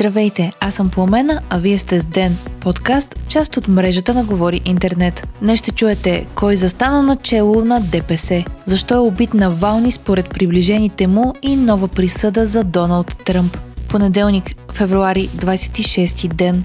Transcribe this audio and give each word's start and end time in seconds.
Здравейте, 0.00 0.52
аз 0.60 0.74
съм 0.74 0.90
Пламена, 0.90 1.40
а 1.50 1.58
вие 1.58 1.78
сте 1.78 2.00
с 2.00 2.04
Ден, 2.04 2.36
подкаст, 2.60 3.22
част 3.28 3.56
от 3.56 3.68
мрежата 3.68 4.14
на 4.14 4.24
Говори 4.24 4.60
Интернет. 4.64 5.28
Днес 5.42 5.58
ще 5.60 5.72
чуете 5.72 6.26
кой 6.34 6.56
застана 6.56 7.02
начело 7.02 7.64
на 7.64 7.80
ДПС, 7.80 8.44
защо 8.66 8.94
е 8.94 8.98
убит 8.98 9.34
на 9.34 9.50
Вални 9.50 9.92
според 9.92 10.30
приближените 10.30 11.06
му 11.06 11.34
и 11.42 11.56
нова 11.56 11.88
присъда 11.88 12.46
за 12.46 12.64
Доналд 12.64 13.16
Тръмп. 13.24 13.56
Понеделник, 13.88 14.54
февруари, 14.72 15.28
26 15.28 16.28
ден. 16.28 16.64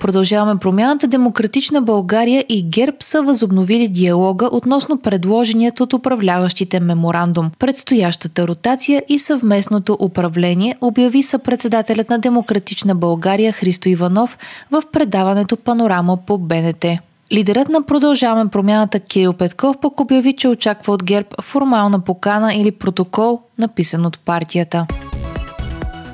Продължаваме 0.00 0.56
промяната. 0.56 1.06
Демократична 1.06 1.82
България 1.82 2.44
и 2.48 2.62
ГЕРБ 2.62 2.96
са 3.00 3.22
възобновили 3.22 3.88
диалога 3.88 4.48
относно 4.52 4.98
предложеният 4.98 5.80
от 5.80 5.92
управляващите 5.92 6.80
меморандум. 6.80 7.50
Предстоящата 7.58 8.48
ротация 8.48 9.02
и 9.08 9.18
съвместното 9.18 9.96
управление 10.00 10.74
обяви 10.80 11.22
съпредседателят 11.22 12.10
на 12.10 12.18
Демократична 12.18 12.94
България 12.94 13.52
Христо 13.52 13.88
Иванов 13.88 14.38
в 14.70 14.82
предаването 14.92 15.56
Панорама 15.56 16.16
по 16.16 16.38
БНТ. 16.38 16.84
Лидерът 17.32 17.68
на 17.68 17.82
Продължаваме 17.82 18.50
промяната 18.50 19.00
Кирил 19.00 19.32
Петков 19.32 19.76
пък 19.80 20.00
обяви, 20.00 20.36
че 20.36 20.48
очаква 20.48 20.92
от 20.92 21.04
ГЕРБ 21.04 21.28
формална 21.42 22.00
покана 22.00 22.54
или 22.54 22.70
протокол, 22.70 23.40
написан 23.58 24.06
от 24.06 24.18
партията. 24.18 24.86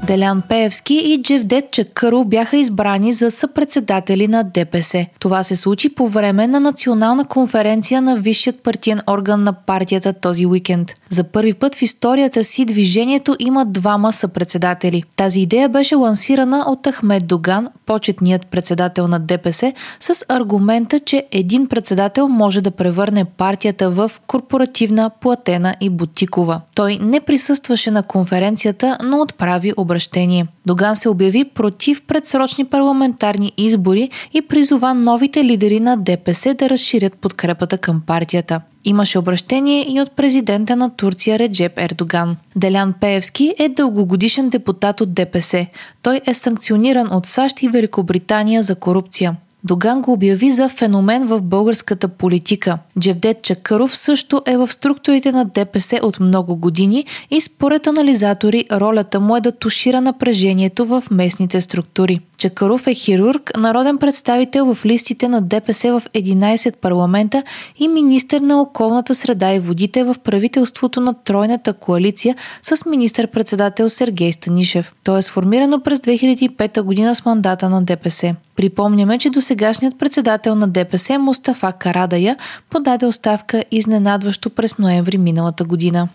Делян 0.06 0.42
Пеевски 0.48 0.94
и 0.94 1.22
Джевдет 1.22 1.70
Чакъров 1.70 2.28
бяха 2.28 2.56
избрани 2.56 3.12
за 3.12 3.30
съпредседатели 3.30 4.28
на 4.28 4.44
ДПС. 4.44 5.06
Това 5.18 5.44
се 5.44 5.56
случи 5.56 5.94
по 5.94 6.08
време 6.08 6.46
на 6.46 6.60
национална 6.60 7.24
конференция 7.24 8.02
на 8.02 8.16
висшият 8.16 8.62
партиен 8.62 9.00
орган 9.10 9.42
на 9.42 9.52
партията 9.52 10.12
този 10.12 10.46
уикенд. 10.46 10.94
За 11.08 11.24
първи 11.24 11.54
път 11.54 11.74
в 11.74 11.82
историята 11.82 12.44
си 12.44 12.64
движението 12.64 13.36
има 13.38 13.66
двама 13.66 14.12
съпредседатели. 14.12 15.02
Тази 15.16 15.40
идея 15.40 15.68
беше 15.68 15.94
лансирана 15.94 16.64
от 16.66 16.88
Ахмед 16.92 17.26
Доган, 17.26 17.68
почетният 17.86 18.46
председател 18.46 19.08
на 19.08 19.20
ДПС, 19.20 19.72
с 20.00 20.24
аргумента, 20.28 21.00
че 21.00 21.26
един 21.32 21.66
председател 21.66 22.28
може 22.28 22.60
да 22.60 22.70
превърне 22.70 23.24
партията 23.24 23.90
в 23.90 24.10
корпоративна, 24.26 25.10
платена 25.20 25.74
и 25.80 25.90
бутикова. 25.90 26.60
Той 26.74 26.98
не 27.02 27.20
присъстваше 27.20 27.90
на 27.90 28.02
конференцията, 28.02 28.98
но 29.02 29.20
отправи 29.20 29.72
обращение 29.76 29.93
обращение. 29.94 30.46
Доган 30.66 30.96
се 30.96 31.08
обяви 31.08 31.44
против 31.44 32.02
предсрочни 32.02 32.64
парламентарни 32.64 33.52
избори 33.56 34.10
и 34.32 34.42
призова 34.42 34.94
новите 34.94 35.44
лидери 35.44 35.80
на 35.80 35.96
ДПС 35.96 36.54
да 36.54 36.68
разширят 36.68 37.14
подкрепата 37.14 37.78
към 37.78 38.02
партията. 38.06 38.60
Имаше 38.84 39.18
обращение 39.18 39.86
и 39.88 40.00
от 40.00 40.12
президента 40.12 40.76
на 40.76 40.90
Турция 40.90 41.38
Реджеп 41.38 41.78
Ердоган. 41.78 42.36
Делян 42.56 42.94
Пеевски 43.00 43.54
е 43.58 43.68
дългогодишен 43.68 44.48
депутат 44.48 45.00
от 45.00 45.14
ДПС. 45.14 45.66
Той 46.02 46.20
е 46.26 46.34
санкциониран 46.34 47.08
от 47.12 47.26
САЩ 47.26 47.62
и 47.62 47.68
Великобритания 47.68 48.62
за 48.62 48.74
корупция. 48.74 49.36
Доган 49.66 50.02
го 50.02 50.12
обяви 50.12 50.50
за 50.50 50.68
феномен 50.68 51.26
в 51.26 51.42
българската 51.42 52.08
политика. 52.08 52.78
Джевдет 53.00 53.42
Чакъров 53.42 53.96
също 53.96 54.42
е 54.46 54.56
в 54.56 54.72
структурите 54.72 55.32
на 55.32 55.44
ДПС 55.44 56.00
от 56.02 56.20
много 56.20 56.56
години 56.56 57.04
и 57.30 57.40
според 57.40 57.86
анализатори 57.86 58.64
ролята 58.72 59.20
му 59.20 59.36
е 59.36 59.40
да 59.40 59.52
тушира 59.52 60.00
напрежението 60.00 60.86
в 60.86 61.04
местните 61.10 61.60
структури. 61.60 62.20
Чакаров 62.38 62.86
е 62.86 62.94
хирург, 62.94 63.52
народен 63.56 63.98
представител 63.98 64.74
в 64.74 64.86
листите 64.86 65.28
на 65.28 65.42
ДПС 65.42 65.92
в 65.92 66.02
11 66.14 66.76
парламента 66.76 67.42
и 67.78 67.88
министър 67.88 68.40
на 68.40 68.60
околната 68.60 69.14
среда 69.14 69.54
и 69.54 69.58
водите 69.58 70.04
в 70.04 70.16
правителството 70.24 71.00
на 71.00 71.14
Тройната 71.14 71.72
коалиция 71.72 72.36
с 72.62 72.84
министър-председател 72.90 73.88
Сергей 73.88 74.32
Станишев. 74.32 74.92
То 75.04 75.16
е 75.16 75.22
сформирано 75.22 75.80
през 75.80 75.98
2005 75.98 76.82
година 76.82 77.14
с 77.14 77.24
мандата 77.24 77.70
на 77.70 77.82
ДПС. 77.82 78.34
Припомняме, 78.56 79.18
че 79.18 79.30
досегашният 79.30 79.98
председател 79.98 80.54
на 80.54 80.68
ДПС 80.68 81.18
Мустафа 81.18 81.72
Карадая 81.72 82.36
подаде 82.70 83.06
оставка 83.06 83.64
изненадващо 83.70 84.50
през 84.50 84.78
ноември 84.78 85.18
миналата 85.18 85.64
година. 85.64 86.08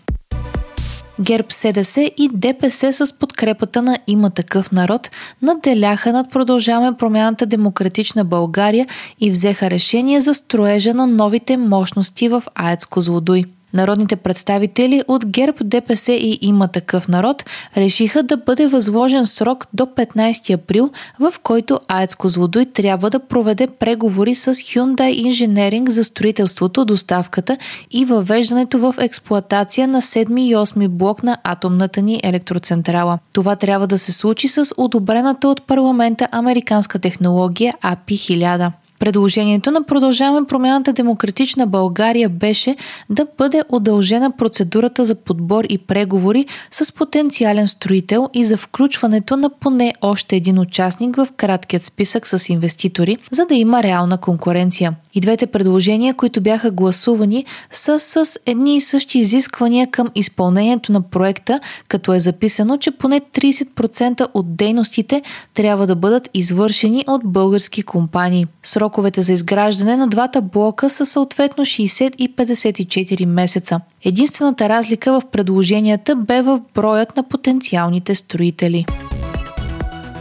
ГЕРБ 1.20 1.46
СДС 1.50 2.00
и 2.00 2.30
ДПС 2.32 2.92
с 2.92 3.18
подкрепата 3.18 3.82
на 3.82 3.98
има 4.06 4.30
такъв 4.30 4.72
народ 4.72 5.10
наделяха 5.42 6.12
над 6.12 6.30
продължаваме 6.30 6.96
промяната 6.96 7.46
Демократична 7.46 8.24
България 8.24 8.86
и 9.20 9.30
взеха 9.30 9.70
решение 9.70 10.20
за 10.20 10.34
строежа 10.34 10.94
на 10.94 11.06
новите 11.06 11.56
мощности 11.56 12.28
в 12.28 12.42
АЕЦ 12.54 12.84
Козлодуй. 12.84 13.44
Народните 13.74 14.16
представители 14.16 15.02
от 15.08 15.26
ГЕРБ, 15.26 15.56
ДПС 15.64 16.12
и 16.12 16.38
има 16.40 16.68
такъв 16.68 17.08
народ 17.08 17.44
решиха 17.76 18.22
да 18.22 18.36
бъде 18.36 18.66
възложен 18.66 19.26
срок 19.26 19.66
до 19.72 19.84
15 19.84 20.54
април, 20.54 20.90
в 21.20 21.34
който 21.42 21.80
АЕЦ 21.88 22.14
Козлодуй 22.14 22.64
трябва 22.64 23.10
да 23.10 23.20
проведе 23.20 23.66
преговори 23.66 24.34
с 24.34 24.54
Hyundai 24.54 25.28
Engineering 25.28 25.88
за 25.88 26.04
строителството, 26.04 26.84
доставката 26.84 27.56
и 27.90 28.04
въвеждането 28.04 28.78
в 28.78 28.94
експлоатация 28.98 29.88
на 29.88 30.02
7 30.02 30.40
и 30.40 30.56
8 30.56 30.88
блок 30.88 31.22
на 31.22 31.38
атомната 31.44 32.02
ни 32.02 32.20
електроцентрала. 32.22 33.18
Това 33.32 33.56
трябва 33.56 33.86
да 33.86 33.98
се 33.98 34.12
случи 34.12 34.48
с 34.48 34.74
одобрената 34.76 35.48
от 35.48 35.66
парламента 35.66 36.28
американска 36.32 36.98
технология 36.98 37.74
API 37.82 38.14
1000. 38.14 38.70
Предложението 39.00 39.70
на 39.70 39.82
Продължаваме 39.82 40.46
промяната 40.46 40.92
Демократична 40.92 41.66
България 41.66 42.28
беше 42.28 42.76
да 43.10 43.26
бъде 43.38 43.62
удължена 43.68 44.36
процедурата 44.36 45.04
за 45.04 45.14
подбор 45.14 45.64
и 45.68 45.78
преговори 45.78 46.46
с 46.70 46.94
потенциален 46.94 47.68
строител 47.68 48.28
и 48.34 48.44
за 48.44 48.56
включването 48.56 49.36
на 49.36 49.50
поне 49.50 49.94
още 50.02 50.36
един 50.36 50.58
участник 50.58 51.16
в 51.16 51.28
краткият 51.36 51.84
списък 51.84 52.26
с 52.26 52.48
инвеститори, 52.48 53.16
за 53.30 53.46
да 53.46 53.54
има 53.54 53.82
реална 53.82 54.18
конкуренция. 54.18 54.94
И 55.14 55.20
двете 55.20 55.46
предложения, 55.46 56.14
които 56.14 56.40
бяха 56.40 56.70
гласувани, 56.70 57.44
са 57.70 57.98
с 57.98 58.38
едни 58.46 58.76
и 58.76 58.80
същи 58.80 59.18
изисквания 59.18 59.86
към 59.90 60.08
изпълнението 60.14 60.92
на 60.92 61.02
проекта, 61.02 61.60
като 61.88 62.14
е 62.14 62.20
записано, 62.20 62.76
че 62.76 62.90
поне 62.90 63.20
30% 63.20 64.26
от 64.34 64.56
дейностите 64.56 65.22
трябва 65.54 65.86
да 65.86 65.94
бъдат 65.94 66.30
извършени 66.34 67.04
от 67.06 67.20
български 67.24 67.82
компании. 67.82 68.46
Сроковете 68.62 69.22
за 69.22 69.32
изграждане 69.32 69.96
на 69.96 70.08
двата 70.08 70.40
блока 70.40 70.90
са 70.90 71.06
съответно 71.06 71.64
60 71.64 72.14
и 72.16 72.34
54 72.34 73.24
месеца. 73.24 73.80
Единствената 74.04 74.68
разлика 74.68 75.20
в 75.20 75.22
предложенията 75.32 76.16
бе 76.16 76.42
в 76.42 76.60
броят 76.74 77.16
на 77.16 77.22
потенциалните 77.22 78.14
строители. 78.14 78.84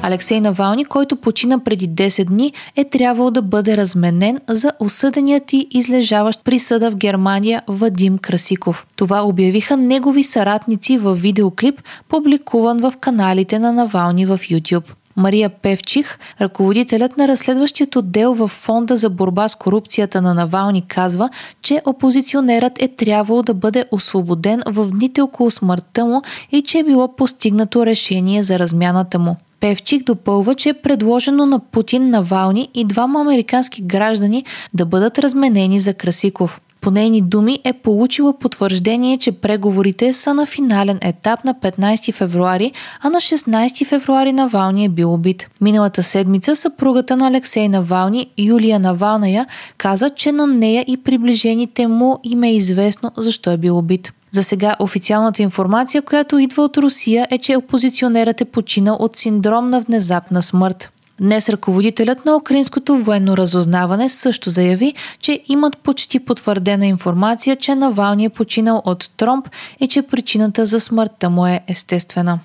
Алексей 0.03 0.41
Навални, 0.41 0.85
който 0.85 1.15
почина 1.15 1.59
преди 1.59 1.89
10 1.89 2.25
дни, 2.25 2.53
е 2.75 2.83
трябвало 2.83 3.31
да 3.31 3.41
бъде 3.41 3.77
разменен 3.77 4.39
за 4.47 4.71
осъденият 4.79 5.53
и 5.53 5.67
излежаващ 5.71 6.43
присъда 6.43 6.91
в 6.91 6.95
Германия 6.95 7.61
Вадим 7.67 8.17
Красиков. 8.17 8.85
Това 8.95 9.21
обявиха 9.21 9.77
негови 9.77 10.23
съратници 10.23 10.97
в 10.97 11.15
видеоклип, 11.15 11.81
публикуван 12.09 12.79
в 12.79 12.93
каналите 12.99 13.59
на 13.59 13.73
Навални 13.73 14.25
в 14.25 14.37
YouTube. 14.37 14.85
Мария 15.15 15.49
Певчих, 15.49 16.19
ръководителят 16.41 17.17
на 17.17 17.27
разследващият 17.27 17.95
отдел 17.95 18.33
в 18.33 18.47
Фонда 18.47 18.97
за 18.97 19.09
борба 19.09 19.47
с 19.47 19.55
корупцията 19.55 20.21
на 20.21 20.33
Навални, 20.33 20.81
казва, 20.87 21.29
че 21.61 21.81
опозиционерът 21.85 22.81
е 22.81 22.87
трябвало 22.87 23.43
да 23.43 23.53
бъде 23.53 23.85
освободен 23.91 24.61
в 24.67 24.91
дните 24.91 25.21
около 25.21 25.51
смъртта 25.51 26.05
му 26.05 26.21
и 26.51 26.63
че 26.63 26.79
е 26.79 26.83
било 26.83 27.15
постигнато 27.15 27.85
решение 27.85 28.43
за 28.43 28.59
размяната 28.59 29.19
му. 29.19 29.35
Певчик 29.59 30.03
допълва, 30.03 30.55
че 30.55 30.69
е 30.69 30.73
предложено 30.73 31.45
на 31.45 31.59
Путин, 31.59 32.09
Навални 32.09 32.69
и 32.73 32.85
двама 32.85 33.21
американски 33.21 33.81
граждани 33.81 34.45
да 34.73 34.85
бъдат 34.85 35.19
разменени 35.19 35.79
за 35.79 35.93
Красиков. 35.93 36.61
По 36.81 36.91
нейни 36.91 37.21
думи 37.21 37.59
е 37.63 37.73
получила 37.73 38.39
потвърждение, 38.39 39.17
че 39.17 39.31
преговорите 39.31 40.13
са 40.13 40.33
на 40.33 40.45
финален 40.45 40.99
етап 41.01 41.43
на 41.43 41.55
15 41.55 42.13
февруари, 42.13 42.71
а 43.01 43.09
на 43.09 43.17
16 43.17 43.85
февруари 43.85 44.33
Навални 44.33 44.85
е 44.85 44.89
бил 44.89 45.13
убит. 45.13 45.49
Миналата 45.61 46.03
седмица 46.03 46.55
съпругата 46.55 47.17
на 47.17 47.27
Алексей 47.27 47.69
Навални, 47.69 48.29
Юлия 48.37 48.79
Навалная, 48.79 49.47
каза, 49.77 50.09
че 50.09 50.31
на 50.31 50.47
нея 50.47 50.85
и 50.87 50.97
приближените 50.97 51.87
му 51.87 52.19
им 52.23 52.43
е 52.43 52.55
известно 52.55 53.11
защо 53.17 53.51
е 53.51 53.57
бил 53.57 53.77
убит. 53.77 54.13
За 54.31 54.43
сега 54.43 54.75
официалната 54.79 55.41
информация, 55.41 56.01
която 56.01 56.37
идва 56.37 56.63
от 56.63 56.77
Русия 56.77 57.27
е, 57.31 57.37
че 57.37 57.55
опозиционерът 57.55 58.41
е 58.41 58.45
починал 58.45 58.97
от 58.99 59.17
синдром 59.17 59.69
на 59.69 59.81
внезапна 59.81 60.41
смърт. 60.41 60.89
Днес 61.19 61.49
ръководителят 61.49 62.25
на 62.25 62.35
украинското 62.35 62.97
военно 62.97 63.37
разузнаване 63.37 64.09
също 64.09 64.49
заяви, 64.49 64.93
че 65.19 65.41
имат 65.47 65.77
почти 65.77 66.19
потвърдена 66.19 66.85
информация, 66.85 67.55
че 67.55 67.75
Навални 67.75 68.25
е 68.25 68.29
починал 68.29 68.81
от 68.85 69.09
тромб 69.17 69.49
и 69.79 69.87
че 69.87 70.01
причината 70.01 70.65
за 70.65 70.79
смъртта 70.79 71.29
му 71.29 71.47
е 71.47 71.61
естествена. 71.67 72.39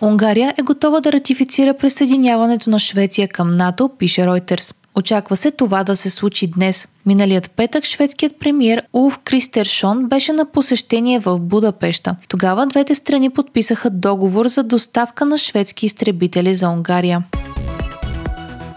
Унгария 0.00 0.54
е 0.58 0.62
готова 0.62 1.00
да 1.00 1.12
ратифицира 1.12 1.74
присъединяването 1.74 2.70
на 2.70 2.78
Швеция 2.78 3.28
към 3.28 3.56
НАТО, 3.56 3.90
пише 3.98 4.20
Reuters. 4.20 4.74
Очаква 4.98 5.36
се 5.36 5.50
това 5.50 5.84
да 5.84 5.96
се 5.96 6.10
случи 6.10 6.46
днес. 6.46 6.88
Миналият 7.06 7.50
петък 7.50 7.84
шведският 7.84 8.38
премьер 8.38 8.82
Улф 8.92 9.18
Кристершон 9.18 10.06
беше 10.08 10.32
на 10.32 10.44
посещение 10.44 11.18
в 11.18 11.38
Будапешта. 11.38 12.16
Тогава 12.28 12.66
двете 12.66 12.94
страни 12.94 13.30
подписаха 13.30 13.90
договор 13.90 14.46
за 14.46 14.62
доставка 14.62 15.24
на 15.24 15.38
шведски 15.38 15.86
изтребители 15.86 16.54
за 16.54 16.68
Унгария. 16.68 17.24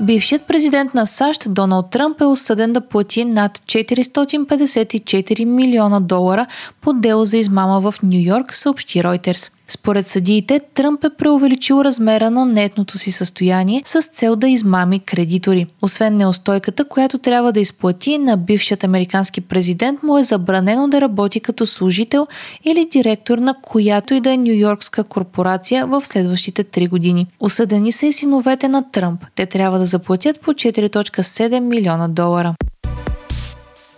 Бившият 0.01 0.41
президент 0.41 0.93
на 0.93 1.05
САЩ 1.05 1.53
Доналд 1.53 1.89
Тръмп 1.89 2.21
е 2.21 2.25
осъден 2.25 2.73
да 2.73 2.81
плати 2.81 3.25
над 3.25 3.57
454 3.57 5.45
милиона 5.45 5.99
долара 5.99 6.45
по 6.81 6.93
дело 6.93 7.25
за 7.25 7.37
измама 7.37 7.91
в 7.91 7.95
Нью 8.03 8.21
Йорк, 8.21 8.55
съобщи 8.55 8.99
Reuters. 8.99 9.51
Според 9.73 10.07
съдиите, 10.07 10.59
Тръмп 10.73 11.03
е 11.03 11.09
преувеличил 11.17 11.81
размера 11.81 12.31
на 12.31 12.45
нетното 12.45 12.97
си 12.97 13.11
състояние 13.11 13.81
с 13.85 14.01
цел 14.01 14.35
да 14.35 14.47
измами 14.47 14.99
кредитори. 14.99 15.67
Освен 15.81 16.17
неустойката, 16.17 16.85
която 16.85 17.17
трябва 17.17 17.51
да 17.51 17.59
изплати 17.59 18.17
на 18.17 18.37
бившият 18.37 18.83
американски 18.83 19.41
президент, 19.41 20.03
му 20.03 20.17
е 20.17 20.23
забранено 20.23 20.87
да 20.87 21.01
работи 21.01 21.39
като 21.39 21.65
служител 21.65 22.27
или 22.63 22.87
директор 22.91 23.37
на 23.37 23.53
която 23.61 24.13
и 24.13 24.19
да 24.19 24.31
е 24.31 24.37
нью-йоркска 24.37 25.03
корпорация 25.03 25.87
в 25.87 26.05
следващите 26.05 26.63
три 26.63 26.87
години. 26.87 27.27
Осъдени 27.39 27.91
са 27.91 28.05
и 28.05 28.13
синовете 28.13 28.67
на 28.67 28.91
Тръмп. 28.91 29.25
Те 29.35 29.45
трябва 29.45 29.79
да 29.79 29.85
заплатят 29.85 30.39
по 30.39 30.51
4.7 30.51 31.59
милиона 31.59 32.07
долара 32.07 32.55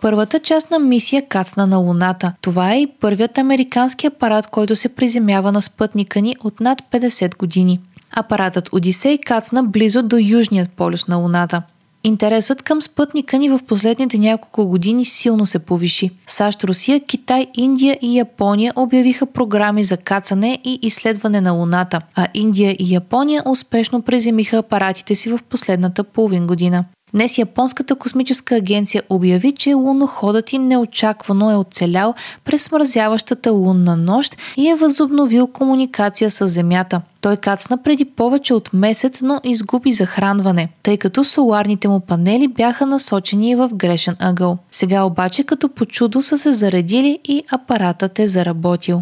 първата 0.04 0.40
част 0.40 0.72
на 0.72 0.80
мисия 0.80 1.28
кацна 1.28 1.68
на 1.68 1.78
Луната. 1.78 2.34
Това 2.42 2.74
е 2.74 2.82
и 2.82 2.88
първият 2.88 3.38
американски 3.38 4.08
апарат, 4.08 4.48
който 4.48 4.76
се 4.76 4.90
приземява 4.90 5.52
на 5.52 5.62
спътника 5.62 6.22
ни 6.22 6.36
от 6.44 6.60
над 6.60 6.82
50 6.92 7.38
години. 7.38 7.80
Апаратът 8.16 8.70
Одисей 8.72 9.18
кацна 9.18 9.64
близо 9.64 10.04
до 10.04 10.18
южният 10.18 10.70
полюс 10.72 11.08
на 11.08 11.16
Луната. 11.16 11.62
Интересът 12.04 12.62
към 12.62 12.82
спътника 12.82 13.38
ни 13.38 13.50
в 13.50 13.60
последните 13.68 14.18
няколко 14.18 14.66
години 14.66 15.06
силно 15.06 15.46
се 15.46 15.60
повиши. 15.60 16.12
САЩ, 16.28 16.64
Русия, 16.64 17.06
Китай, 17.06 17.48
Индия 17.54 17.98
и 18.02 18.18
Япония 18.18 18.74
обявиха 18.76 19.26
програми 19.26 19.84
за 19.84 19.98
кацане 19.98 20.60
и 20.64 20.80
изследване 20.82 21.42
на 21.42 21.52
Луната, 21.52 22.02
а 22.16 22.28
Индия 22.34 22.72
и 22.80 22.94
Япония 22.94 23.44
успешно 23.46 24.02
преземиха 24.02 24.58
апаратите 24.58 25.16
си 25.16 25.30
в 25.30 25.40
последната 25.50 26.04
половин 26.04 26.48
година. 26.48 26.86
Днес 27.14 27.38
Японската 27.38 27.96
космическа 27.96 28.56
агенция 28.56 29.04
обяви, 29.10 29.52
че 29.52 29.74
луноходът 29.74 30.54
и 30.54 30.58
неочаквано 30.60 31.52
е 31.52 31.56
оцелял 31.56 32.14
през 32.46 32.64
смързяващата 32.64 33.52
лунна 33.52 33.98
нощ 33.98 34.38
и 34.58 34.70
е 34.70 34.76
възобновил 34.76 35.48
комуникация 35.48 36.32
с 36.32 36.48
Земята. 36.48 37.02
Той 37.22 37.38
кацна 37.38 37.84
преди 37.84 38.06
повече 38.06 38.54
от 38.54 38.70
месец, 38.74 39.22
но 39.22 39.40
изгуби 39.44 39.94
захранване, 39.94 40.70
тъй 40.84 40.98
като 40.98 41.24
соларните 41.24 41.88
му 41.88 42.00
панели 42.00 42.48
бяха 42.48 42.86
насочени 42.86 43.56
в 43.56 43.70
грешен 43.74 44.16
ъгъл. 44.20 44.58
Сега 44.72 45.04
обаче 45.04 45.44
като 45.44 45.70
по 45.70 45.86
чудо 45.86 46.22
са 46.22 46.38
се 46.38 46.52
заредили 46.52 47.20
и 47.26 47.44
апаратът 47.52 48.20
е 48.20 48.28
заработил. 48.28 49.02